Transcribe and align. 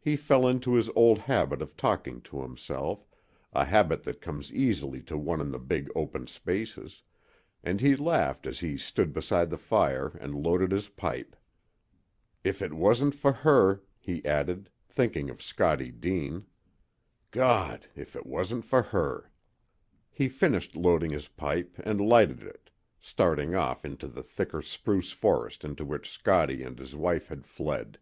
He 0.00 0.16
fell 0.16 0.48
into 0.48 0.72
his 0.72 0.88
old 0.96 1.18
habit 1.18 1.60
of 1.60 1.76
talking 1.76 2.22
to 2.22 2.40
himself 2.40 3.06
a 3.52 3.66
habit 3.66 4.04
that 4.04 4.22
comes 4.22 4.50
easily 4.50 5.02
to 5.02 5.18
one 5.18 5.38
in 5.38 5.50
the 5.50 5.58
big 5.58 5.90
open 5.94 6.26
spaces 6.28 7.02
and 7.62 7.78
he 7.78 7.94
laughed 7.94 8.46
as 8.46 8.60
he 8.60 8.78
stood 8.78 9.12
beside 9.12 9.50
the 9.50 9.58
fire 9.58 10.16
and 10.18 10.34
loaded 10.34 10.72
his 10.72 10.88
pipe. 10.88 11.36
"If 12.42 12.62
it 12.62 12.72
wasn't 12.72 13.14
for 13.14 13.32
her!" 13.32 13.82
he 13.98 14.24
added, 14.24 14.70
thinking 14.88 15.28
of 15.28 15.42
Scottie 15.42 15.90
Deane. 15.92 16.46
"Gawd 17.30 17.86
if 17.94 18.16
it 18.16 18.24
wasn't 18.24 18.64
for 18.64 18.80
her!" 18.80 19.30
He 20.10 20.30
finished 20.30 20.74
loading 20.74 21.10
his 21.10 21.28
pipe, 21.28 21.78
and 21.84 22.00
lighted 22.00 22.42
it, 22.42 22.70
staring 22.98 23.54
off 23.54 23.84
into 23.84 24.08
the 24.08 24.22
thicker 24.22 24.62
spruce 24.62 25.12
forest 25.12 25.64
into 25.66 25.84
which 25.84 26.08
Scottie 26.08 26.62
and 26.62 26.78
his 26.78 26.96
wife 26.96 27.28
had 27.28 27.46
fled. 27.46 27.98